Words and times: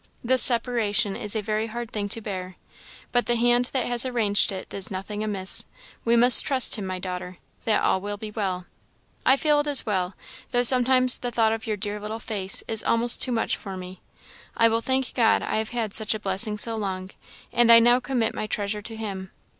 This 0.23 0.41
separation 0.41 1.15
is 1.15 1.35
a 1.35 1.43
very 1.43 1.67
hard 1.67 1.91
thing 1.91 2.09
to 2.09 2.21
bear. 2.21 2.55
But 3.11 3.27
the 3.27 3.35
hand 3.35 3.69
that 3.71 3.85
has 3.85 4.03
arranged 4.03 4.51
it 4.51 4.67
does 4.67 4.89
nothing 4.89 5.23
amiss; 5.23 5.63
we 6.03 6.15
must 6.15 6.43
trust 6.43 6.73
Him, 6.73 6.87
my 6.87 6.97
daughter, 6.97 7.37
that 7.65 7.83
all 7.83 8.01
will 8.01 8.17
be 8.17 8.31
well. 8.31 8.65
I 9.27 9.37
feel 9.37 9.59
it 9.59 9.67
is 9.67 9.85
well; 9.85 10.15
though 10.49 10.63
sometimes 10.63 11.19
the 11.19 11.29
thought 11.29 11.53
of 11.53 11.67
your 11.67 11.77
dear 11.77 11.99
little 11.99 12.17
face 12.17 12.63
is 12.67 12.81
almost 12.81 13.21
too 13.21 13.31
much 13.31 13.55
for 13.55 13.77
me. 13.77 14.01
I 14.57 14.69
will 14.69 14.81
thank 14.81 15.13
God 15.13 15.43
I 15.43 15.57
have 15.57 15.69
had 15.69 15.93
such 15.93 16.15
a 16.15 16.19
blessing 16.19 16.57
so 16.57 16.75
long, 16.75 17.11
and 17.53 17.71
I 17.71 17.77
now 17.77 17.99
commit 17.99 18.33
my 18.33 18.47
treasure 18.47 18.81
to 18.81 18.95
him. 18.95 19.29